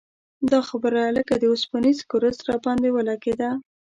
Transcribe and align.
دا 0.51 0.59
خبره 0.69 1.01
لکه 1.17 1.33
د 1.37 1.43
اوسپنیز 1.51 1.97
ګرز 2.11 2.37
راباندې 2.49 2.89
ولګېده. 2.91 3.49